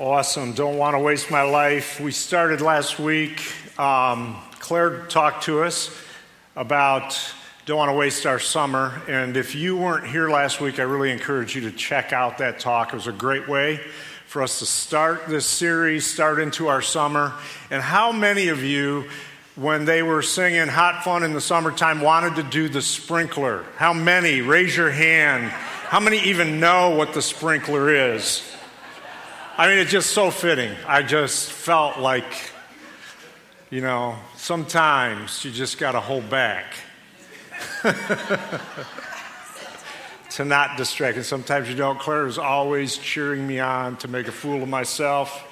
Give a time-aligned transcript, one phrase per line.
[0.00, 0.54] Awesome.
[0.54, 2.00] Don't want to waste my life.
[2.00, 3.42] We started last week.
[3.78, 5.94] Um, Claire talked to us
[6.56, 7.20] about
[7.66, 9.02] don't want to waste our summer.
[9.08, 12.60] And if you weren't here last week, I really encourage you to check out that
[12.60, 12.94] talk.
[12.94, 13.78] It was a great way
[14.26, 17.34] for us to start this series, start into our summer.
[17.70, 19.04] And how many of you,
[19.54, 23.66] when they were singing Hot Fun in the Summertime, wanted to do the sprinkler?
[23.76, 24.40] How many?
[24.40, 25.50] Raise your hand.
[25.50, 28.49] How many even know what the sprinkler is?
[29.60, 30.74] I mean, it's just so fitting.
[30.86, 32.24] I just felt like,
[33.68, 36.72] you know, sometimes you just got to hold back
[40.30, 41.18] to not distract.
[41.18, 42.00] And sometimes you don't.
[42.00, 45.44] Claire is always cheering me on to make a fool of myself.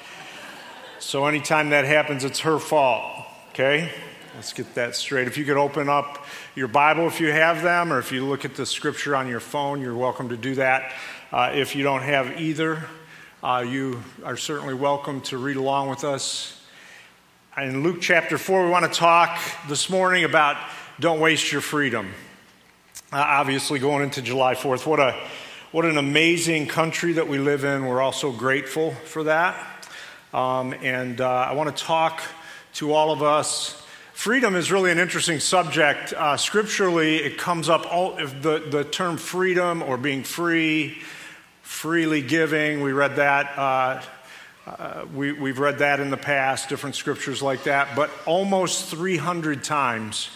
[1.00, 3.92] So anytime that happens, it's her fault, okay?
[4.34, 5.28] Let's get that straight.
[5.28, 8.46] If you could open up your Bible if you have them, or if you look
[8.46, 10.94] at the scripture on your phone, you're welcome to do that.
[11.30, 12.88] Uh, if you don't have either,
[13.42, 16.60] uh, you are certainly welcome to read along with us.
[17.56, 20.56] In Luke chapter 4, we want to talk this morning about
[20.98, 22.12] don't waste your freedom.
[23.12, 25.14] Uh, obviously, going into July 4th, what, a,
[25.70, 27.86] what an amazing country that we live in.
[27.86, 29.86] We're also grateful for that.
[30.34, 32.20] Um, and uh, I want to talk
[32.74, 33.80] to all of us.
[34.14, 36.12] Freedom is really an interesting subject.
[36.12, 40.98] Uh, scripturally, it comes up, all, the, the term freedom or being free
[41.68, 42.80] freely giving.
[42.80, 43.56] We read that.
[43.56, 44.02] Uh,
[44.66, 47.94] uh, we, we've read that in the past, different scriptures like that.
[47.94, 50.30] But almost 300 times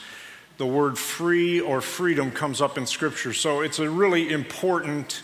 [0.58, 3.32] the word free or freedom comes up in scripture.
[3.32, 5.22] So it's a really important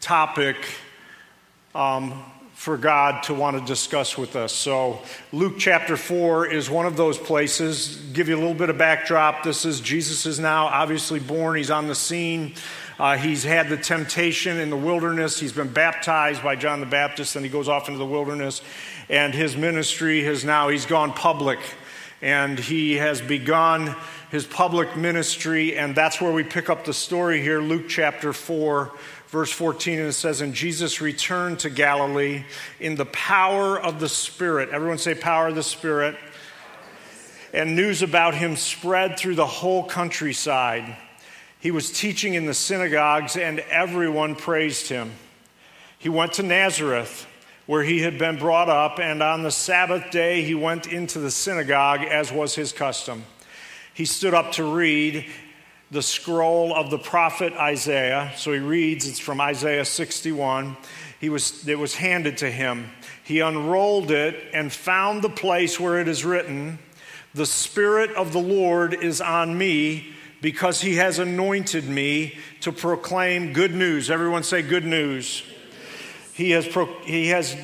[0.00, 0.56] topic
[1.74, 2.22] um,
[2.54, 4.52] for God to want to discuss with us.
[4.52, 5.00] So
[5.32, 7.96] Luke chapter 4 is one of those places.
[8.12, 9.42] Give you a little bit of backdrop.
[9.42, 12.54] This is Jesus is now obviously born, he's on the scene.
[13.00, 15.40] Uh, he's had the temptation in the wilderness.
[15.40, 18.60] He's been baptized by John the Baptist, and he goes off into the wilderness.
[19.08, 21.60] And his ministry has now, he's gone public.
[22.20, 23.96] And he has begun
[24.30, 25.78] his public ministry.
[25.78, 28.92] And that's where we pick up the story here, Luke chapter 4,
[29.28, 30.00] verse 14.
[30.00, 32.44] And it says, And Jesus returned to Galilee
[32.80, 34.68] in the power of the Spirit.
[34.72, 36.16] Everyone say, power of the Spirit.
[37.54, 40.98] And news about him spread through the whole countryside.
[41.60, 45.12] He was teaching in the synagogues, and everyone praised him.
[45.98, 47.26] He went to Nazareth,
[47.66, 51.30] where he had been brought up, and on the Sabbath day he went into the
[51.30, 53.24] synagogue, as was his custom.
[53.92, 55.26] He stood up to read
[55.90, 58.32] the scroll of the prophet Isaiah.
[58.36, 60.78] So he reads, it's from Isaiah 61.
[61.20, 62.90] He was, it was handed to him.
[63.22, 66.78] He unrolled it and found the place where it is written,
[67.34, 73.52] The Spirit of the Lord is on me because he has anointed me to proclaim
[73.52, 74.10] good news.
[74.10, 75.42] Everyone say good news.
[76.34, 77.56] He has, pro- he has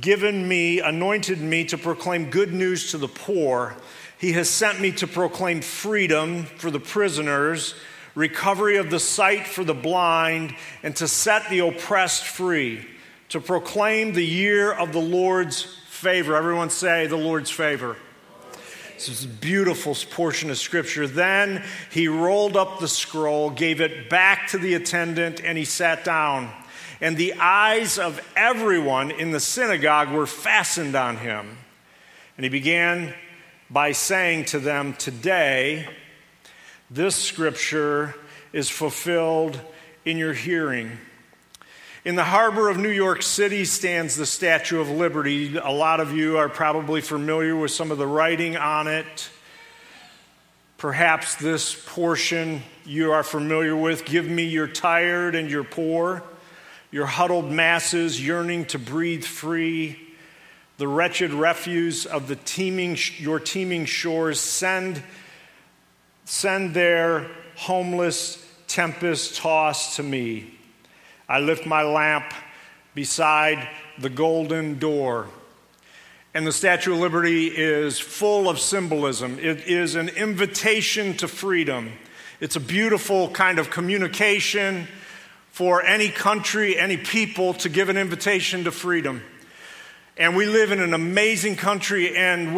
[0.00, 3.74] given me, anointed me to proclaim good news to the poor.
[4.18, 7.74] He has sent me to proclaim freedom for the prisoners,
[8.14, 12.86] recovery of the sight for the blind, and to set the oppressed free,
[13.30, 16.36] to proclaim the year of the Lord's favor.
[16.36, 17.96] Everyone say the Lord's favor.
[18.98, 21.06] This is a beautiful portion of scripture.
[21.06, 26.02] Then he rolled up the scroll, gave it back to the attendant, and he sat
[26.02, 26.50] down.
[27.00, 31.58] And the eyes of everyone in the synagogue were fastened on him.
[32.36, 33.14] And he began
[33.70, 35.88] by saying to them, Today,
[36.90, 38.16] this scripture
[38.52, 39.60] is fulfilled
[40.04, 40.98] in your hearing.
[42.08, 45.58] In the harbor of New York City stands the Statue of Liberty.
[45.58, 49.28] A lot of you are probably familiar with some of the writing on it.
[50.78, 54.06] Perhaps this portion you are familiar with.
[54.06, 56.22] Give me your tired and your poor,
[56.90, 59.98] your huddled masses yearning to breathe free,
[60.78, 64.40] the wretched refuse of the teeming, your teeming shores.
[64.40, 65.02] Send,
[66.24, 70.57] send their homeless tempest tossed to me.
[71.28, 72.32] I lift my lamp
[72.94, 73.68] beside
[73.98, 75.28] the golden door.
[76.32, 79.38] And the Statue of Liberty is full of symbolism.
[79.38, 81.92] It is an invitation to freedom.
[82.40, 84.88] It's a beautiful kind of communication
[85.50, 89.22] for any country, any people to give an invitation to freedom.
[90.16, 92.54] And we live in an amazing country, and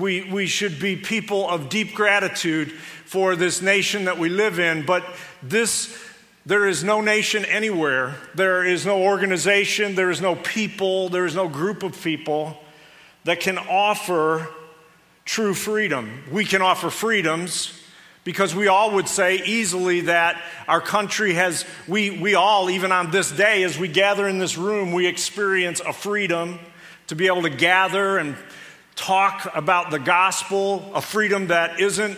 [0.00, 2.72] we, we should be people of deep gratitude
[3.04, 4.86] for this nation that we live in.
[4.86, 5.04] But
[5.42, 5.96] this
[6.46, 11.34] there is no nation anywhere, there is no organization, there is no people, there is
[11.34, 12.56] no group of people
[13.24, 14.48] that can offer
[15.24, 16.22] true freedom.
[16.30, 17.76] We can offer freedoms
[18.22, 23.10] because we all would say easily that our country has, we, we all, even on
[23.10, 26.60] this day, as we gather in this room, we experience a freedom
[27.08, 28.36] to be able to gather and
[28.94, 32.16] talk about the gospel, a freedom that isn't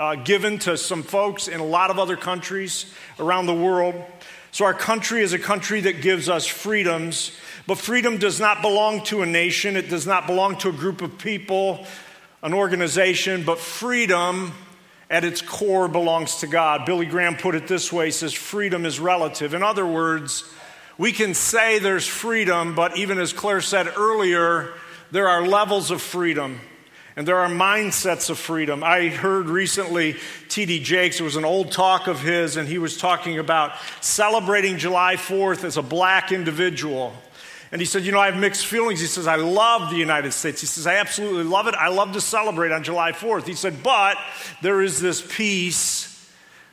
[0.00, 3.94] uh, given to some folks in a lot of other countries around the world.
[4.50, 7.36] So, our country is a country that gives us freedoms,
[7.66, 11.02] but freedom does not belong to a nation, it does not belong to a group
[11.02, 11.84] of people,
[12.42, 14.52] an organization, but freedom
[15.10, 16.86] at its core belongs to God.
[16.86, 19.52] Billy Graham put it this way he says, Freedom is relative.
[19.52, 20.50] In other words,
[20.96, 24.72] we can say there's freedom, but even as Claire said earlier,
[25.10, 26.58] there are levels of freedom.
[27.20, 28.82] And there are mindsets of freedom.
[28.82, 30.16] I heard recently
[30.48, 30.80] T.D.
[30.80, 35.16] Jakes, it was an old talk of his, and he was talking about celebrating July
[35.16, 37.12] 4th as a black individual.
[37.72, 39.00] And he said, You know, I have mixed feelings.
[39.00, 40.62] He says, I love the United States.
[40.62, 41.74] He says, I absolutely love it.
[41.74, 43.46] I love to celebrate on July 4th.
[43.46, 44.16] He said, But
[44.62, 46.26] there is this piece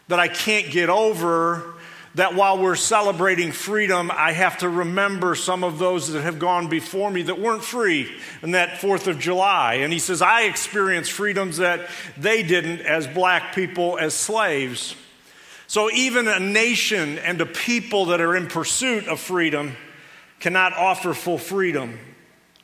[0.07, 1.73] that I can't get over
[2.17, 6.67] that while we're celebrating freedom, I have to remember some of those that have gone
[6.67, 8.11] before me that weren't free
[8.41, 9.75] in that 4th of July.
[9.75, 11.87] And he says, I experienced freedoms that
[12.17, 14.95] they didn't as black people, as slaves.
[15.67, 19.75] So even a nation and a people that are in pursuit of freedom
[20.39, 21.99] cannot offer full freedom.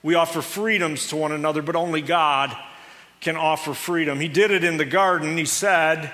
[0.02, 2.58] We offer freedoms to one another, but only God
[3.22, 4.20] can offer freedom.
[4.20, 5.38] He did it in the garden.
[5.38, 6.12] He said,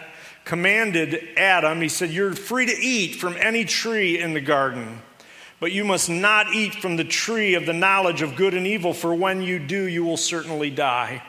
[0.50, 5.00] commanded Adam, he said, You're free to eat from any tree in the garden,
[5.60, 8.92] but you must not eat from the tree of the knowledge of good and evil,
[8.92, 11.22] for when you do, you will certainly die.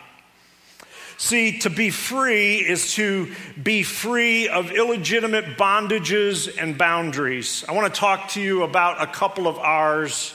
[1.18, 3.30] See, to be free is to
[3.62, 7.62] be free of illegitimate bondages and boundaries.
[7.68, 10.32] I want to talk to you about a couple of R's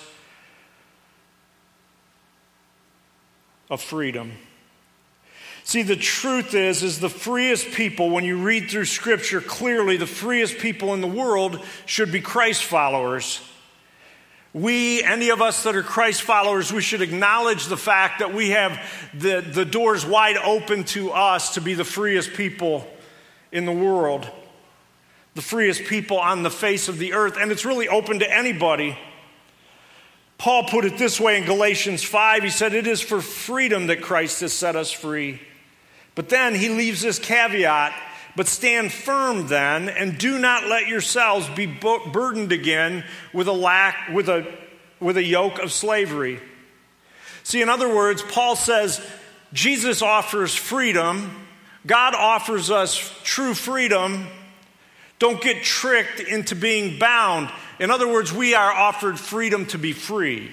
[3.68, 4.34] of freedom.
[5.66, 10.06] See, the truth is, is the freest people, when you read through Scripture clearly, the
[10.06, 13.42] freest people in the world should be Christ followers.
[14.54, 18.52] We, any of us that are Christ followers, we should acknowledge the fact that we
[18.52, 18.80] have
[19.16, 22.88] the, the doors wide open to us to be the freest people
[23.52, 24.30] in the world,
[25.34, 28.96] the freest people on the face of the earth, and it's really open to anybody.
[30.38, 34.04] Paul put it this way in Galatians 5 he said, It is for freedom that
[34.04, 35.42] Christ has set us free.
[36.16, 37.94] But then he leaves this caveat
[38.36, 44.10] but stand firm then, and do not let yourselves be burdened again with a lack,
[44.14, 44.46] with a,
[45.00, 46.40] with a yoke of slavery.
[47.44, 49.00] See, in other words, Paul says
[49.54, 51.48] Jesus offers freedom,
[51.88, 54.28] God offers us true freedom.
[55.18, 57.50] Don't get tricked into being bound.
[57.80, 60.52] In other words, we are offered freedom to be free,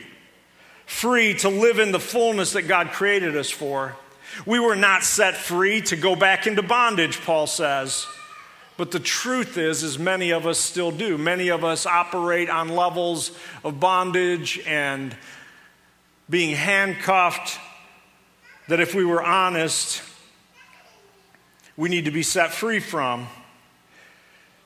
[0.87, 3.97] free to live in the fullness that God created us for.
[4.47, 8.07] We were not set free to go back into bondage, Paul says.
[8.77, 11.19] But the truth is, is many of us still do.
[11.19, 13.31] Many of us operate on levels
[13.65, 15.15] of bondage and
[16.29, 17.61] being handcuffed
[18.69, 20.03] that if we were honest,
[21.77, 23.27] we need to be set free from.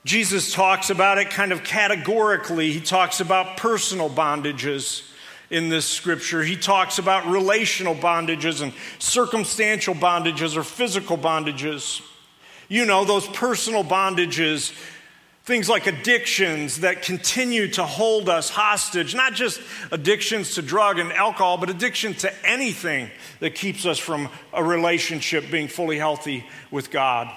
[0.04, 2.70] Jesus talks about it kind of categorically.
[2.70, 5.02] He talks about personal bondages
[5.50, 6.43] in this scripture.
[6.43, 12.02] He talks about relational bondages and circumstantial bondages or physical bondages.
[12.69, 14.72] You know, those personal bondages,
[15.44, 19.60] things like addictions that continue to hold us hostage, not just
[19.93, 23.08] addictions to drug and alcohol, but addiction to anything
[23.38, 27.32] that keeps us from a relationship being fully healthy with God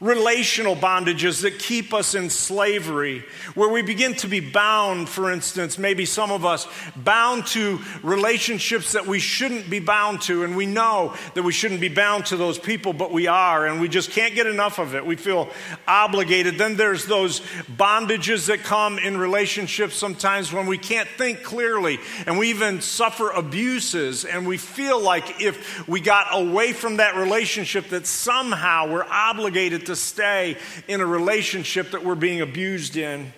[0.00, 3.24] relational bondages that keep us in slavery,
[3.54, 8.92] where we begin to be bound, for instance, maybe some of us, bound to relationships
[8.92, 10.44] that we shouldn't be bound to.
[10.44, 13.80] And we know that we shouldn't be bound to those people, but we are, and
[13.80, 15.04] we just can't get enough of it.
[15.04, 15.48] We feel
[15.88, 16.58] obligated.
[16.58, 17.40] Then there's those
[17.76, 23.30] bondages that come in relationships sometimes when we can't think clearly, and we even suffer
[23.30, 29.04] abuses, and we feel like if we got away from that relationship, that somehow we're
[29.04, 33.32] obligated to stay in a relationship that we're being abused in.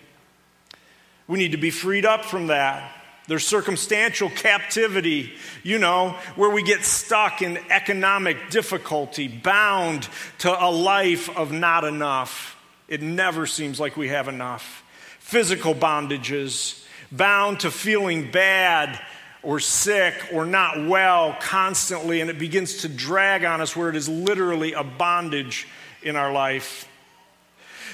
[1.26, 2.92] We need to be freed up from that.
[3.28, 10.66] There's circumstantial captivity, you know, where we get stuck in economic difficulty, bound to a
[10.69, 12.57] life of not enough.
[12.88, 14.83] It never seems like we have enough.
[15.21, 19.00] Physical bondages, bound to feeling bad
[19.45, 23.95] or sick or not well constantly, and it begins to drag on us where it
[23.95, 25.69] is literally a bondage
[26.02, 26.88] in our life.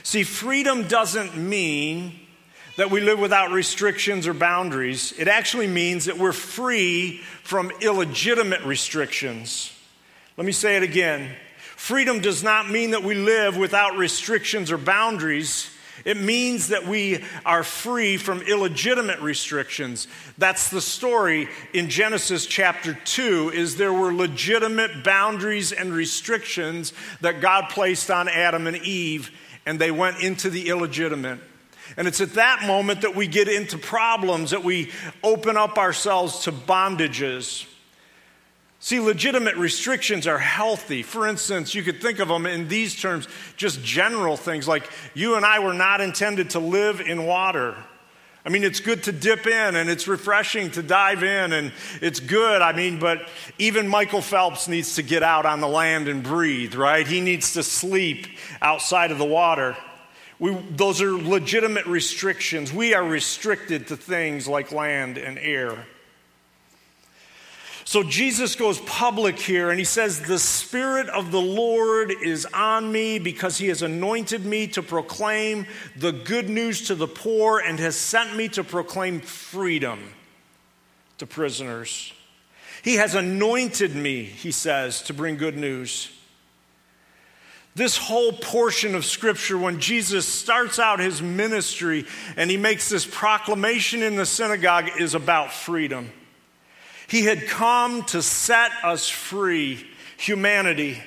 [0.03, 2.21] See, freedom doesn't mean
[2.77, 5.13] that we live without restrictions or boundaries.
[5.19, 9.73] It actually means that we're free from illegitimate restrictions.
[10.37, 11.35] Let me say it again.
[11.75, 15.71] Freedom does not mean that we live without restrictions or boundaries.
[16.05, 20.09] It means that we are free from illegitimate restrictions.
[20.39, 27.41] That's the story in Genesis chapter 2 is there were legitimate boundaries and restrictions that
[27.41, 29.31] God placed on Adam and Eve
[29.65, 31.41] and they went into the illegitimate.
[31.97, 36.41] And it's at that moment that we get into problems, that we open up ourselves
[36.41, 37.67] to bondages.
[38.87, 41.03] See, legitimate restrictions are healthy.
[41.03, 43.27] For instance, you could think of them in these terms,
[43.57, 47.75] just general things like you and I were not intended to live in water.
[48.45, 52.21] I mean, it's good to dip in and it's refreshing to dive in and it's
[52.21, 52.63] good.
[52.63, 53.29] I mean, but
[53.59, 57.09] even Michael Phelps needs to get out on the land and breathe, right?
[57.09, 58.29] He needs to sleep
[58.63, 59.77] outside of the water.
[60.39, 62.73] We, those are legitimate restrictions.
[62.73, 65.77] We are restricted to things like land and air.
[67.87, 72.91] So Jesus goes public here and he says, The Spirit of the Lord is on
[72.91, 75.67] me because he has anointed me to proclaim
[75.97, 80.01] the good news to the poor and has sent me to proclaim freedom
[81.19, 82.13] to prisoners.
[82.83, 86.11] He has anointed me, he says, to bring good news.
[87.77, 92.05] This whole portion of Scripture, when Jesus starts out his ministry
[92.37, 96.11] and he makes this proclamation in the synagogue, is about freedom.
[97.09, 99.87] He had come to set us free,
[100.17, 101.03] humanity.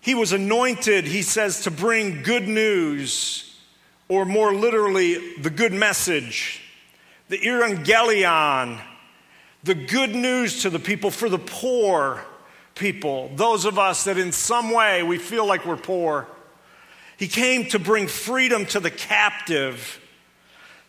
[0.00, 3.58] He was anointed, he says, to bring good news,
[4.08, 6.62] or more literally, the good message,
[7.28, 8.80] the evangelion,
[9.64, 12.22] the good news to the people for the poor
[12.74, 16.28] people, those of us that in some way we feel like we're poor.
[17.16, 20.00] He came to bring freedom to the captive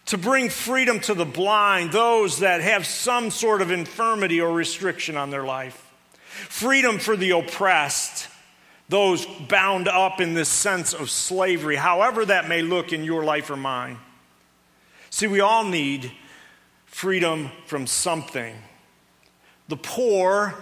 [0.06, 5.18] to bring freedom to the blind, those that have some sort of infirmity or restriction
[5.18, 5.92] on their life,
[6.24, 8.28] freedom for the oppressed,
[8.88, 13.50] those bound up in this sense of slavery, however that may look in your life
[13.50, 13.98] or mine.
[15.10, 16.12] See, we all need
[16.86, 18.56] freedom from something.
[19.68, 20.54] The poor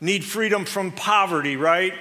[0.00, 1.94] need freedom from poverty, right?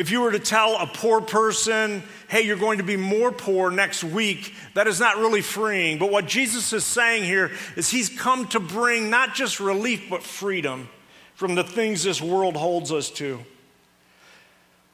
[0.00, 3.70] If you were to tell a poor person, hey, you're going to be more poor
[3.70, 5.98] next week, that is not really freeing.
[5.98, 10.22] But what Jesus is saying here is he's come to bring not just relief, but
[10.22, 10.88] freedom
[11.34, 13.40] from the things this world holds us to.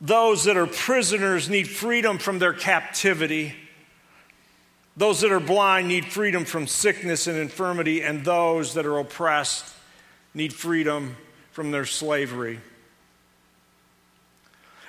[0.01, 3.55] Those that are prisoners need freedom from their captivity.
[4.97, 9.73] Those that are blind need freedom from sickness and infirmity, and those that are oppressed
[10.35, 11.17] need freedom
[11.53, 12.59] from their slavery.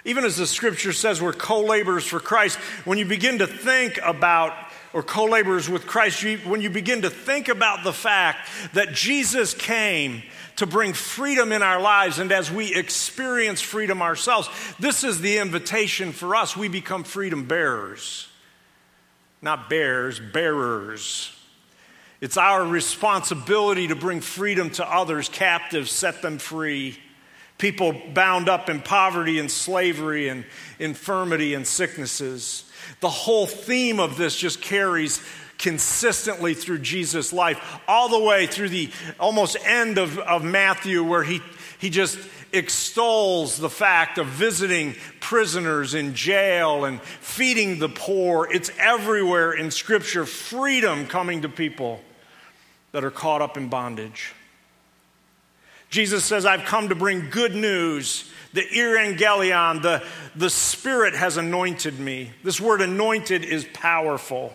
[0.08, 2.58] Even as the scripture says, we're co laborers for Christ.
[2.86, 4.54] When you begin to think about,
[4.94, 8.94] or co laborers with Christ, you, when you begin to think about the fact that
[8.94, 10.24] Jesus came
[10.56, 14.50] to bring freedom in our lives, and as we experience freedom ourselves,
[14.80, 16.56] this is the invitation for us.
[16.56, 18.30] We become freedom bearers.
[19.42, 21.38] Not bears, bearers.
[22.22, 26.98] It's our responsibility to bring freedom to others, captives, set them free
[27.58, 30.46] people bound up in poverty and slavery and
[30.80, 32.70] infirmity and sicknesses.
[33.00, 35.22] The whole theme of this just carries
[35.58, 41.24] consistently through Jesus' life, all the way through the almost end of, of Matthew, where
[41.24, 41.42] he,
[41.80, 42.18] he just
[42.54, 48.48] extols the fact of visiting prisoners in jail and feeding the poor.
[48.52, 52.02] It's everywhere in Scripture, freedom coming to people
[52.92, 54.34] that are caught up in bondage.
[55.90, 58.30] Jesus says, I've come to bring good news.
[58.54, 60.04] The evangelion, the,
[60.36, 62.32] the Spirit has anointed me.
[62.44, 64.54] This word anointed is powerful.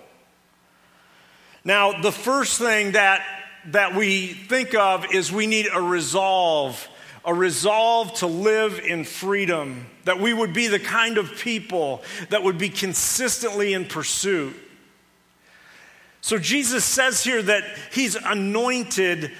[1.64, 3.24] Now, the first thing that,
[3.66, 6.88] that we think of is we need a resolve,
[7.24, 12.42] a resolve to live in freedom, that we would be the kind of people that
[12.42, 14.56] would be consistently in pursuit.
[16.20, 19.32] So, Jesus says here that He's anointed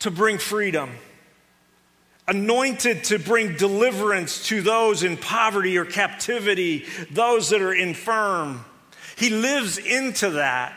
[0.00, 0.90] to bring freedom,
[2.26, 8.64] anointed to bring deliverance to those in poverty or captivity, those that are infirm.
[9.16, 10.72] He lives into that.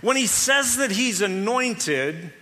[0.00, 2.32] When he says that he's anointed,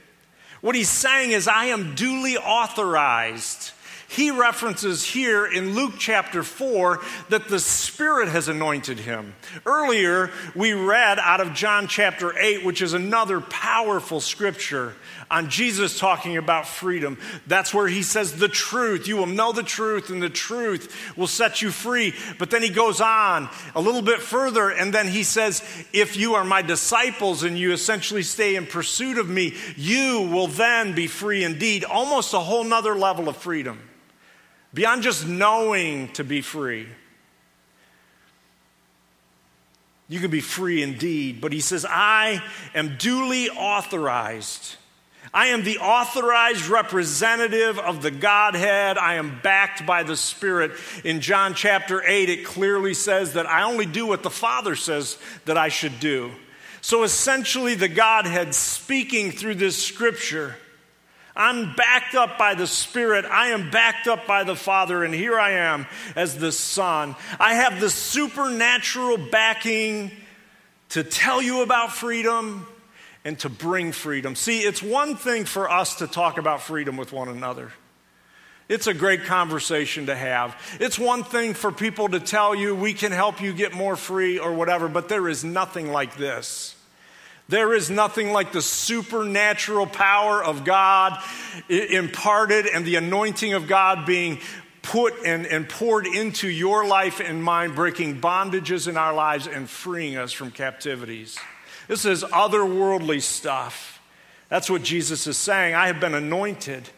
[0.61, 3.73] what he's saying is, I am duly authorized
[4.11, 9.37] he references here in Luke chapter 4 that the Spirit has anointed him.
[9.65, 14.97] Earlier, we read out of John chapter 8, which is another powerful scripture
[15.31, 17.19] on Jesus talking about freedom.
[17.47, 19.07] That's where he says, The truth.
[19.07, 22.15] You will know the truth, and the truth will set you free.
[22.39, 26.35] But then he goes on a little bit further, and then he says, If you
[26.35, 31.07] are my disciples and you essentially stay in pursuit of me, you will then be
[31.07, 31.85] free indeed.
[31.85, 33.81] Almost a whole nother level of freedom
[34.75, 36.87] beyond just knowing to be free.
[40.09, 41.41] You can be free indeed.
[41.41, 42.43] But he says, I
[42.75, 44.77] am duly authorized.
[45.33, 48.99] I am the authorized representative of the Godhead.
[48.99, 50.73] I am backed by the Spirit.
[51.05, 55.19] In John chapter 8, it clearly says that I only do what the Father says
[55.45, 56.33] that I should do.
[56.81, 60.57] So essentially, the Godhead speaking through this scripture.
[61.37, 63.25] I'm backed up by the Spirit.
[63.25, 65.87] I am backed up by the Father, and here I am
[66.17, 67.15] as the Son.
[67.39, 70.11] I have the supernatural backing
[70.91, 72.67] to tell you about freedom
[73.25, 74.35] and to bring freedom.
[74.35, 77.73] See, it's one thing for us to talk about freedom with one another.
[78.69, 80.57] It's a great conversation to have.
[80.79, 84.39] It's one thing for people to tell you, we can help you get more free
[84.39, 86.77] or whatever, but there is nothing like this.
[87.49, 91.21] There is nothing like the supernatural power of God
[91.69, 94.39] imparted and the anointing of God being
[94.83, 99.69] put and, and poured into your life and mine, breaking bondages in our lives and
[99.69, 101.41] freeing us from captivities.
[101.91, 104.01] This is otherworldly stuff.
[104.49, 105.75] That's what Jesus is saying.
[105.75, 106.89] I have been anointed.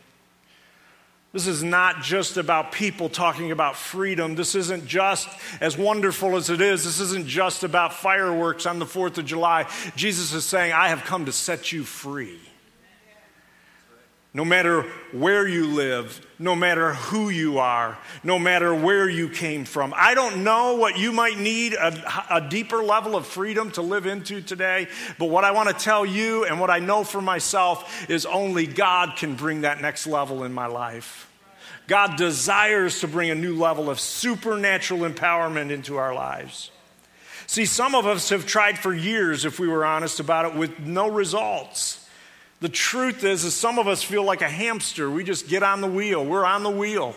[1.32, 4.34] This is not just about people talking about freedom.
[4.34, 5.30] This isn't just,
[5.62, 9.66] as wonderful as it is, this isn't just about fireworks on the 4th of July.
[9.96, 12.38] Jesus is saying, I have come to set you free.
[14.34, 19.66] No matter where you live, no matter who you are, no matter where you came
[19.66, 19.92] from.
[19.94, 24.06] I don't know what you might need a, a, deeper level of freedom to live
[24.06, 28.08] into today, but what I want to tell you and what I know for myself
[28.08, 31.30] is only God can bring that next level in my life.
[31.86, 36.70] God desires to bring a new level of supernatural empowerment into our lives.
[37.46, 40.78] See, some of us have tried for years, if we were honest about it, with
[40.78, 42.01] no results.
[42.62, 45.10] The truth is, is some of us feel like a hamster.
[45.10, 46.24] We just get on the wheel.
[46.24, 47.16] We're on the wheel.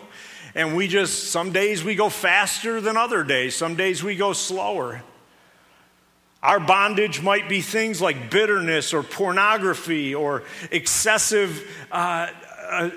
[0.56, 3.54] And we just, some days we go faster than other days.
[3.54, 5.02] Some days we go slower.
[6.42, 12.26] Our bondage might be things like bitterness or pornography or excessive uh,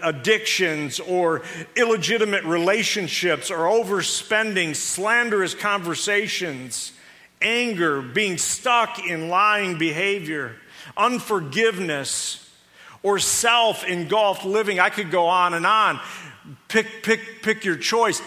[0.01, 1.43] addictions or
[1.75, 6.93] illegitimate relationships or overspending, slanderous conversations,
[7.43, 10.55] anger, being stuck in lying behavior
[10.97, 12.45] unforgiveness,
[13.03, 14.79] or self engulfed living.
[14.79, 15.99] I could go on and on.
[16.67, 18.21] Pick, pick, pick your choice.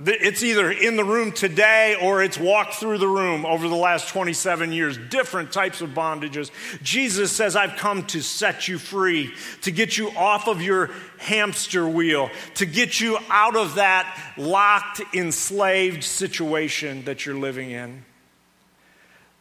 [0.00, 4.08] It's either in the room today or it's walked through the room over the last
[4.08, 4.96] 27 years.
[4.96, 6.52] Different types of bondages.
[6.84, 11.88] Jesus says, I've come to set you free, to get you off of your hamster
[11.88, 18.04] wheel, to get you out of that locked, enslaved situation that you're living in.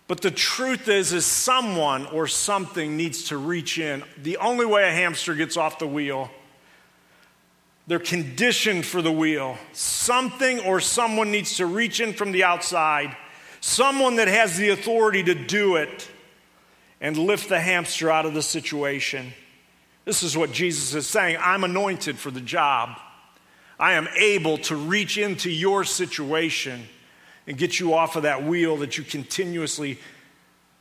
[0.08, 4.04] But the truth is, is someone or something needs to reach in.
[4.22, 6.30] The only way a hamster gets off the wheel,
[7.88, 9.58] they're conditioned for the wheel.
[9.74, 13.16] Something or someone needs to reach in from the outside,
[13.62, 16.10] someone that has the authority to do it
[17.00, 19.34] and lift the hamster out of the situation.
[20.06, 21.38] This is what Jesus is saying.
[21.40, 22.98] I'm anointed for the job.
[23.80, 26.88] I am able to reach into your situation
[27.48, 29.98] and get you off of that wheel that you continuously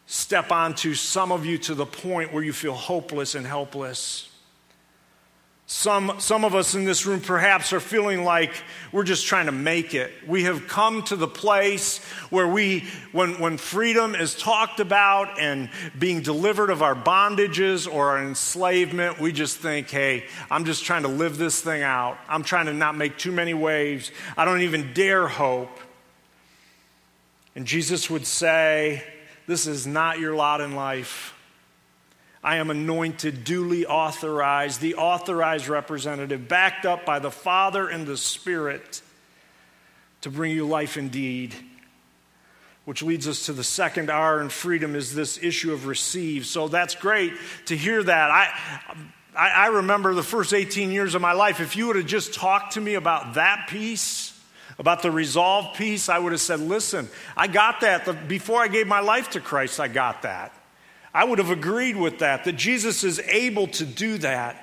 [0.07, 4.29] step onto, some of you to the point where you feel hopeless and helpless.
[5.69, 8.53] Some, some of us in this room perhaps are feeling like
[8.93, 10.13] we're just trying to make it.
[10.25, 11.99] We have come to the place
[12.31, 18.11] where we, when, when freedom is talked about and being delivered of our bondages or
[18.11, 22.17] our enslavement, we just think, hey, I'm just trying to live this thing out.
[22.29, 24.13] I'm trying to not make too many waves.
[24.37, 25.81] I don't even dare hope.
[27.57, 29.03] And Jesus would say,
[29.47, 31.33] This is not your lot in life.
[32.45, 38.19] I am anointed, duly authorized, the authorized representative, backed up by the Father and the
[38.19, 39.03] Spirit
[40.21, 41.55] to bring you life indeed.
[42.85, 46.47] Which leads us to the second R in freedom is this issue of receive.
[46.47, 47.33] So that's great
[47.65, 48.31] to hear that.
[48.31, 48.51] I,
[49.35, 51.59] I, I remember the first 18 years of my life.
[51.59, 54.36] If you would have just talked to me about that piece,
[54.79, 58.29] about the resolve piece, I would have said, listen, I got that.
[58.29, 60.53] Before I gave my life to Christ, I got that.
[61.15, 64.63] I would have agreed with that, that Jesus is able to do that.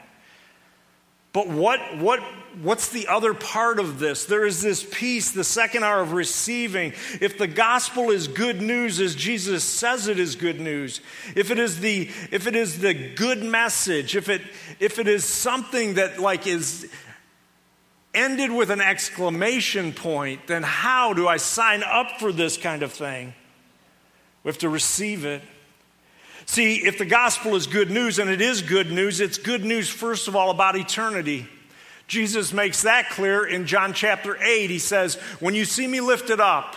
[1.33, 2.19] But what, what,
[2.61, 4.25] what's the other part of this?
[4.25, 6.93] There is this piece, the second R of receiving.
[7.19, 11.01] If the gospel is good news as Jesus says it is good news,
[11.35, 14.43] if it is the, if it is the good message, if it,
[14.79, 16.87] if it is something that like is
[18.13, 22.91] ended with an exclamation point, then how do I sign up for this kind of
[22.91, 23.33] thing?
[24.43, 25.41] We have to receive it.
[26.45, 29.89] See, if the gospel is good news, and it is good news, it's good news,
[29.89, 31.47] first of all, about eternity.
[32.07, 34.69] Jesus makes that clear in John chapter 8.
[34.69, 36.75] He says, When you see me lifted up,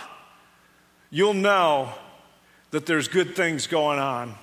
[1.09, 1.93] you'll know
[2.71, 4.35] that there's good things going on.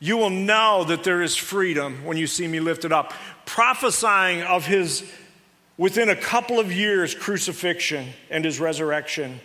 [0.00, 3.12] You will know that there is freedom when you see me lifted up.
[3.46, 5.08] Prophesying of his,
[5.82, 9.40] within a couple of years, crucifixion and his resurrection.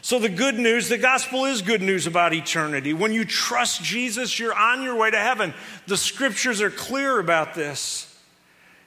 [0.00, 2.94] So, the good news, the gospel is good news about eternity.
[2.94, 5.52] When you trust Jesus, you're on your way to heaven.
[5.86, 8.10] The scriptures are clear about this.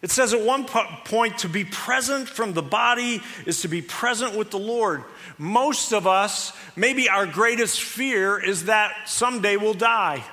[0.01, 4.35] It says at one point, to be present from the body is to be present
[4.35, 5.03] with the Lord.
[5.37, 10.23] Most of us, maybe our greatest fear is that someday we'll die.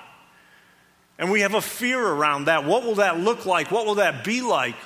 [1.18, 2.64] And we have a fear around that.
[2.64, 3.70] What will that look like?
[3.70, 4.76] What will that be like?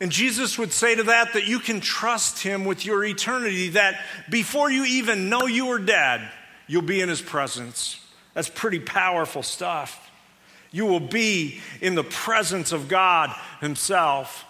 [0.00, 3.98] And Jesus would say to that that you can trust him with your eternity, that
[4.28, 6.28] before you even know you are dead,
[6.66, 8.00] you'll be in his presence.
[8.34, 10.10] That's pretty powerful stuff.
[10.70, 14.44] You will be in the presence of God himself.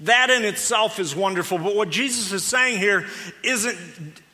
[0.00, 3.06] That in itself is wonderful, but what Jesus is saying here
[3.42, 3.76] isn't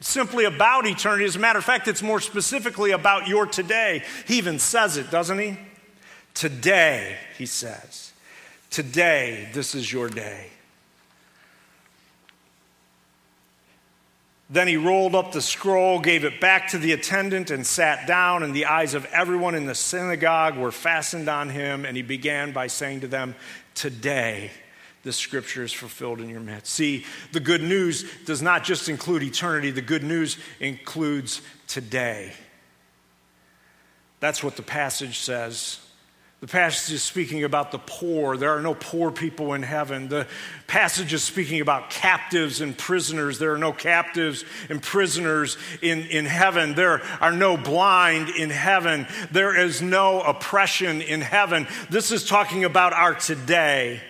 [0.00, 1.24] simply about eternity.
[1.24, 4.04] As a matter of fact, it's more specifically about your today.
[4.26, 5.56] He even says it, doesn't he?
[6.34, 8.12] Today, he says.
[8.76, 10.48] Today, this is your day.
[14.50, 18.42] Then he rolled up the scroll, gave it back to the attendant, and sat down.
[18.42, 21.86] And the eyes of everyone in the synagogue were fastened on him.
[21.86, 23.34] And he began by saying to them,
[23.74, 24.50] Today,
[25.04, 26.74] the scripture is fulfilled in your midst.
[26.74, 32.34] See, the good news does not just include eternity, the good news includes today.
[34.20, 35.80] That's what the passage says.
[36.40, 38.36] The passage is speaking about the poor.
[38.36, 40.08] There are no poor people in heaven.
[40.08, 40.26] The
[40.66, 43.38] passage is speaking about captives and prisoners.
[43.38, 46.74] There are no captives and prisoners in, in heaven.
[46.74, 49.06] There are no blind in heaven.
[49.30, 51.66] There is no oppression in heaven.
[51.88, 54.02] This is talking about our today.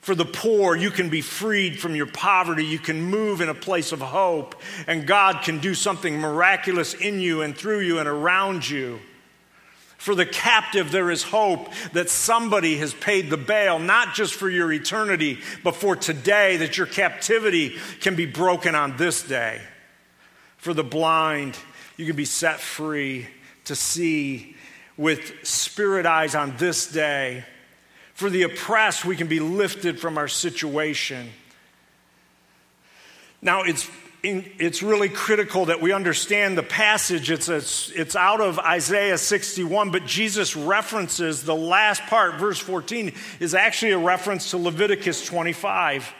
[0.00, 2.64] For the poor, you can be freed from your poverty.
[2.64, 4.54] You can move in a place of hope,
[4.86, 8.98] and God can do something miraculous in you and through you and around you.
[10.00, 14.48] For the captive, there is hope that somebody has paid the bail, not just for
[14.48, 19.60] your eternity, but for today, that your captivity can be broken on this day.
[20.56, 21.58] For the blind,
[21.98, 23.26] you can be set free
[23.66, 24.56] to see
[24.96, 27.44] with spirit eyes on this day.
[28.14, 31.28] For the oppressed, we can be lifted from our situation.
[33.42, 33.86] Now, it's
[34.22, 37.30] it's really critical that we understand the passage.
[37.30, 37.56] It's, a,
[37.98, 43.92] it's out of Isaiah 61, but Jesus references the last part, verse 14, is actually
[43.92, 46.12] a reference to Leviticus 25.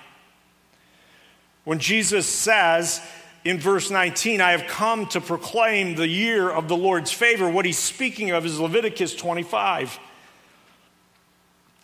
[1.64, 3.02] When Jesus says
[3.44, 7.66] in verse 19, I have come to proclaim the year of the Lord's favor, what
[7.66, 9.98] he's speaking of is Leviticus 25.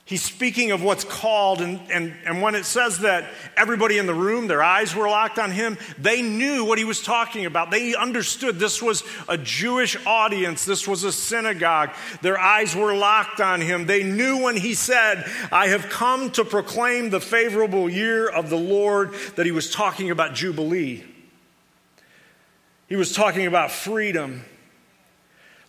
[0.07, 4.15] He's speaking of what's called, and, and, and when it says that everybody in the
[4.15, 7.73] room, their eyes were locked on him, they knew what he was talking about.
[7.73, 11.91] They understood this was a Jewish audience, this was a synagogue.
[12.23, 13.87] Their eyes were locked on him.
[13.87, 18.57] They knew when he said, I have come to proclaim the favorable year of the
[18.57, 21.03] Lord, that he was talking about Jubilee.
[22.89, 24.45] He was talking about freedom.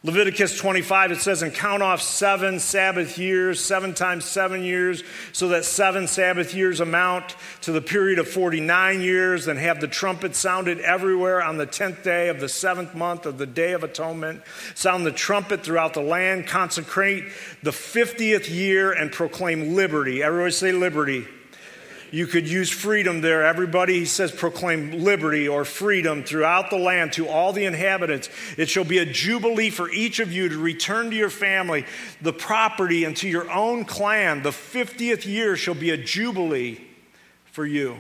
[0.07, 5.49] Leviticus 25, it says, and count off seven Sabbath years, seven times seven years, so
[5.49, 10.33] that seven Sabbath years amount to the period of 49 years, and have the trumpet
[10.33, 14.43] sounded everywhere on the 10th day of the seventh month of the Day of Atonement.
[14.75, 17.25] Sound the trumpet throughout the land, consecrate
[17.61, 20.23] the 50th year, and proclaim liberty.
[20.23, 21.27] Everybody say liberty.
[22.11, 23.45] You could use freedom there.
[23.45, 28.29] Everybody, he says, proclaim liberty or freedom throughout the land to all the inhabitants.
[28.57, 31.85] It shall be a jubilee for each of you to return to your family,
[32.21, 34.43] the property, and to your own clan.
[34.43, 36.81] The 50th year shall be a jubilee
[37.45, 37.97] for you.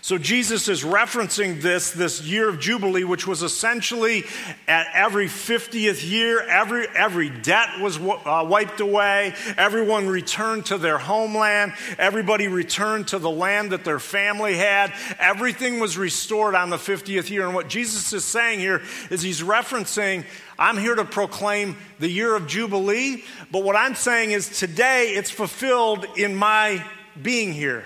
[0.00, 4.24] So Jesus is referencing this, this year of Jubilee, which was essentially
[4.68, 10.98] at every 50th year, every, every debt was uh, wiped away, everyone returned to their
[10.98, 16.76] homeland, everybody returned to the land that their family had, everything was restored on the
[16.76, 17.44] 50th year.
[17.44, 20.24] And what Jesus is saying here is he's referencing,
[20.58, 25.30] I'm here to proclaim the year of Jubilee, but what I'm saying is today it's
[25.30, 26.84] fulfilled in my
[27.20, 27.84] being here,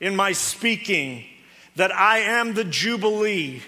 [0.00, 1.24] in my speaking,
[1.76, 3.62] that I am the Jubilee.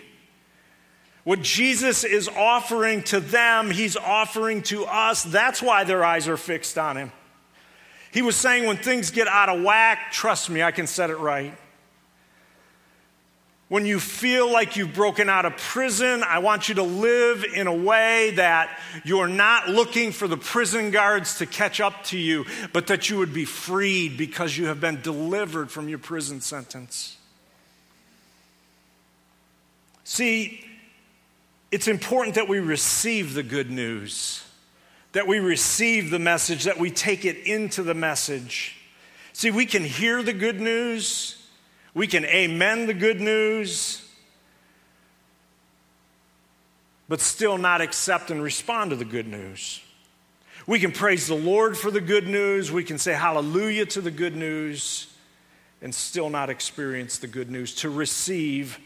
[1.25, 5.23] What Jesus is offering to them, he's offering to us.
[5.23, 7.13] That's why their eyes are fixed on him.
[8.13, 11.17] He was saying, when things get out of whack, trust me, I can set it
[11.17, 11.57] right.
[13.69, 17.67] When you feel like you've broken out of prison, I want you to live in
[17.67, 22.45] a way that you're not looking for the prison guards to catch up to you,
[22.73, 27.17] but that you would be freed because you have been delivered from your prison sentence.
[30.05, 30.63] See,
[31.71, 34.45] it's important that we receive the good news,
[35.13, 38.77] that we receive the message, that we take it into the message.
[39.33, 41.43] See, we can hear the good news,
[41.95, 44.07] we can amen the good news,
[47.09, 49.81] but still not accept and respond to the good news.
[50.67, 54.11] We can praise the Lord for the good news, we can say hallelujah to the
[54.11, 55.13] good news,
[55.83, 57.75] and still not experience the good news.
[57.77, 58.79] To receive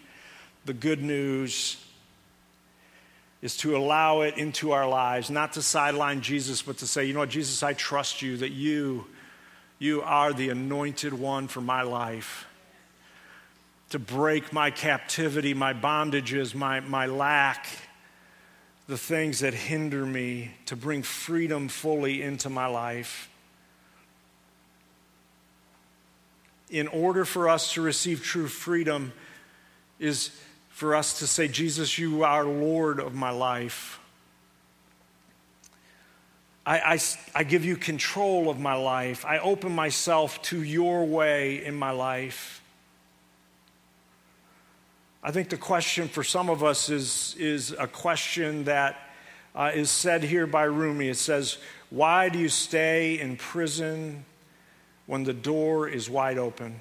[0.68, 1.82] the good news
[3.40, 7.14] is to allow it into our lives, not to sideline Jesus, but to say, you
[7.14, 9.06] know what, Jesus, I trust you that you,
[9.78, 12.46] you are the anointed one for my life.
[13.90, 17.66] To break my captivity, my bondages, my, my lack,
[18.88, 23.30] the things that hinder me, to bring freedom fully into my life.
[26.68, 29.14] In order for us to receive true freedom,
[29.98, 30.30] is
[30.78, 33.98] for us to say, Jesus, you are Lord of my life.
[36.64, 36.98] I, I,
[37.34, 39.24] I, give you control of my life.
[39.26, 42.62] I open myself to your way in my life.
[45.20, 49.10] I think the question for some of us is, is a question that
[49.56, 51.08] uh, is said here by Rumi.
[51.08, 51.58] It says,
[51.90, 54.24] Why do you stay in prison
[55.06, 56.78] when the door is wide open?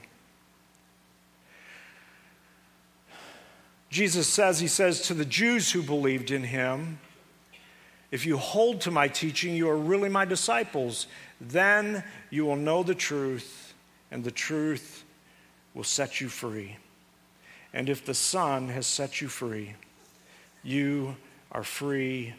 [3.90, 7.00] Jesus says, He says to the Jews who believed in Him,
[8.12, 11.08] If you hold to my teaching, you are really my disciples.
[11.40, 13.74] Then you will know the truth,
[14.12, 15.04] and the truth
[15.74, 16.78] will set you free.
[17.74, 19.76] And if the Son has set you free,
[20.64, 21.16] you
[21.52, 22.34] are free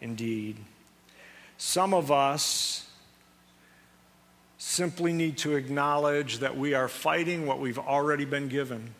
[0.00, 0.56] indeed.
[1.58, 2.88] Some of us
[4.58, 8.94] simply need to acknowledge that we are fighting what we've already been given.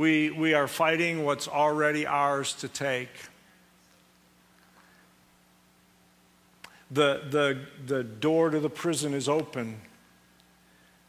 [0.00, 3.10] We, we are fighting what's already ours to take.
[6.90, 9.78] The, the, the door to the prison is open,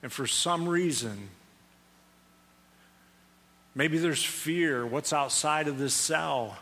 [0.04, 1.30] and for some reason,
[3.76, 6.58] maybe there's fear what's outside of this cell.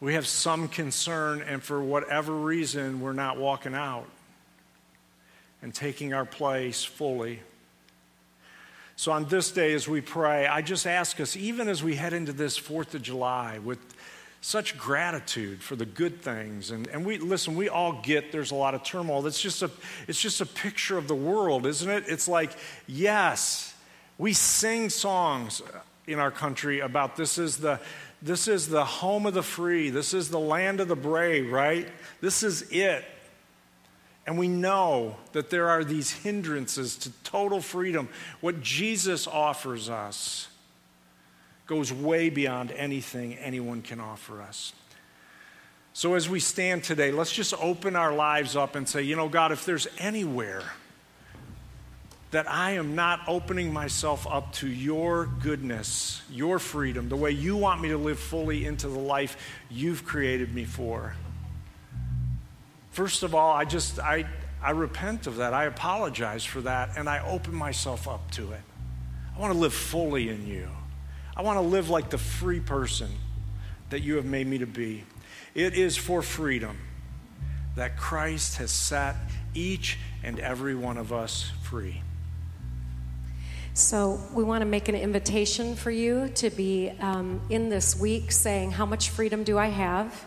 [0.00, 4.06] We have some concern, and for whatever reason, we're not walking out
[5.62, 7.40] and taking our place fully.
[8.98, 12.14] So, on this day, as we pray, I just ask us, even as we head
[12.14, 13.78] into this 4th of July with
[14.40, 18.54] such gratitude for the good things, and, and we listen, we all get there's a
[18.54, 19.20] lot of turmoil.
[19.20, 19.70] That's just a,
[20.08, 22.04] it's just a picture of the world, isn't it?
[22.08, 22.52] It's like,
[22.86, 23.74] yes,
[24.16, 25.60] we sing songs
[26.06, 27.78] in our country about this is the
[28.22, 31.86] this is the home of the free, this is the land of the brave, right?
[32.22, 33.04] This is it.
[34.26, 38.08] And we know that there are these hindrances to total freedom.
[38.40, 40.48] What Jesus offers us
[41.66, 44.72] goes way beyond anything anyone can offer us.
[45.92, 49.28] So, as we stand today, let's just open our lives up and say, you know,
[49.28, 50.62] God, if there's anywhere
[52.32, 57.56] that I am not opening myself up to your goodness, your freedom, the way you
[57.56, 59.36] want me to live fully into the life
[59.70, 61.14] you've created me for
[62.96, 64.24] First of all, I just, I,
[64.62, 65.52] I repent of that.
[65.52, 68.60] I apologize for that, and I open myself up to it.
[69.36, 70.66] I want to live fully in you.
[71.36, 73.10] I want to live like the free person
[73.90, 75.04] that you have made me to be.
[75.54, 76.78] It is for freedom
[77.74, 79.16] that Christ has set
[79.52, 82.00] each and every one of us free.
[83.74, 88.32] So, we want to make an invitation for you to be um, in this week
[88.32, 90.24] saying, How much freedom do I have?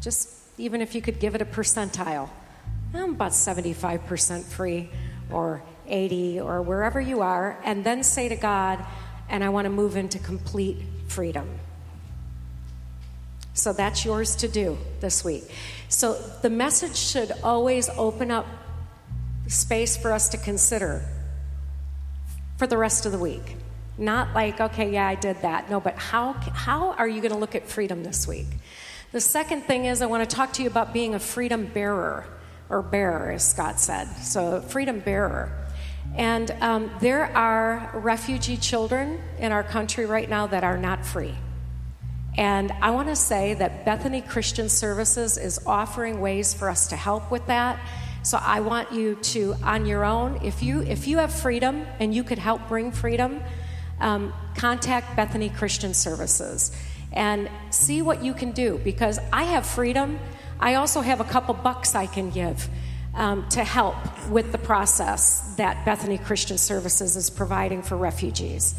[0.00, 2.28] Just even if you could give it a percentile,
[2.94, 4.88] I'm about 75% free
[5.30, 8.84] or 80 or wherever you are, and then say to God,
[9.28, 11.48] and I want to move into complete freedom.
[13.54, 15.44] So that's yours to do this week.
[15.88, 18.46] So the message should always open up
[19.46, 21.04] space for us to consider
[22.56, 23.56] for the rest of the week.
[23.96, 25.70] Not like, okay, yeah, I did that.
[25.70, 28.46] No, but how, how are you going to look at freedom this week?
[29.14, 32.26] The second thing is, I want to talk to you about being a freedom bearer,
[32.68, 34.06] or bearer, as Scott said.
[34.16, 35.56] So, freedom bearer.
[36.16, 41.36] And um, there are refugee children in our country right now that are not free.
[42.36, 46.96] And I want to say that Bethany Christian Services is offering ways for us to
[46.96, 47.78] help with that.
[48.24, 52.12] So I want you to, on your own, if you if you have freedom and
[52.12, 53.44] you could help bring freedom,
[54.00, 56.72] um, contact Bethany Christian Services
[57.14, 60.18] and see what you can do because I have freedom.
[60.60, 62.68] I also have a couple bucks I can give
[63.14, 63.96] um, to help
[64.28, 68.74] with the process that Bethany Christian Services is providing for refugees.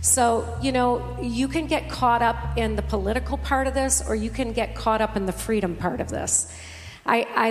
[0.00, 4.14] So, you know, you can get caught up in the political part of this, or
[4.14, 6.50] you can get caught up in the freedom part of this.
[7.04, 7.50] I, I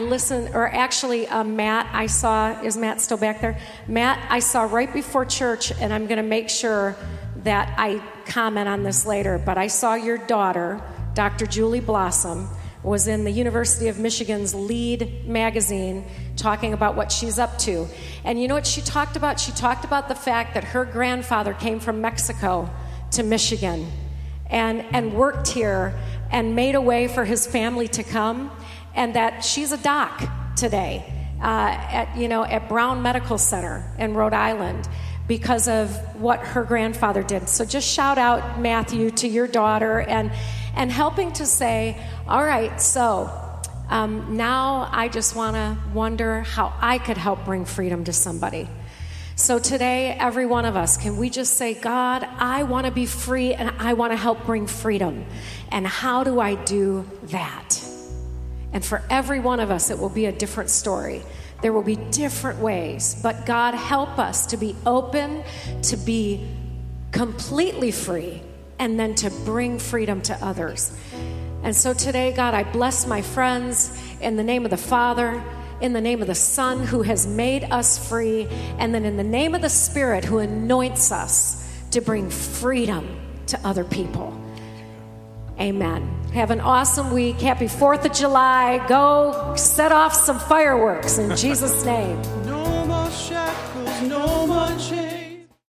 [0.54, 3.60] or actually, uh, Matt, I saw, is Matt still back there?
[3.88, 6.96] Matt, I saw right before church, and I'm going to make sure
[7.44, 10.82] that I comment on this later, but I saw your daughter,
[11.14, 11.46] Dr.
[11.46, 12.48] Julie Blossom,
[12.84, 16.06] was in the University of Michigan's lead magazine
[16.38, 17.88] talking about what she's up to.
[18.24, 19.40] And you know what she talked about?
[19.40, 22.70] She talked about the fact that her grandfather came from Mexico
[23.12, 23.92] to Michigan
[24.50, 26.00] and, and worked here
[26.32, 28.52] and made a way for his family to come,
[28.96, 30.24] and that she's a doc
[30.56, 31.14] today.
[31.42, 34.90] Uh, at you know at Brown Medical Center in Rhode Island,
[35.30, 37.48] because of what her grandfather did.
[37.48, 40.32] So just shout out, Matthew, to your daughter and,
[40.76, 43.32] and helping to say, all right, so
[43.90, 48.68] um, now I just want to wonder how I could help bring freedom to somebody.
[49.36, 53.06] So today, every one of us, can we just say, God, I want to be
[53.06, 55.26] free and I want to help bring freedom.
[55.72, 57.80] And how do I do that?
[58.74, 61.22] And for every one of us, it will be a different story.
[61.62, 65.44] There will be different ways, but God, help us to be open,
[65.84, 66.48] to be
[67.12, 68.42] completely free,
[68.78, 70.92] and then to bring freedom to others.
[71.64, 73.92] And so today, God, I bless my friends
[74.22, 75.44] in the name of the Father,
[75.82, 79.24] in the name of the Son who has made us free, and then in the
[79.24, 84.34] name of the Spirit who anoints us to bring freedom to other people.
[85.60, 86.10] Amen.
[86.34, 87.42] Have an awesome week.
[87.42, 88.86] Happy 4th of July.
[88.88, 92.22] Go set off some fireworks in Jesus' name.
[92.46, 92.70] No